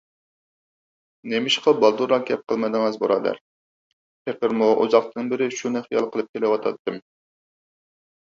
نېمىشقا 1.33 1.73
بالدۇرراق 1.83 2.25
گەپ 2.29 2.41
قىلمىدىڭىز 2.51 2.97
بۇرادەر؟ 3.03 3.37
پېقىرمۇ 4.31 4.71
ئۇزاقتىن 4.87 5.31
بېرى 5.35 5.51
شۇنى 5.61 5.85
خىيال 5.87 6.09
قىلىپ 6.17 6.33
كېلىۋاتاتتىم. 6.35 6.99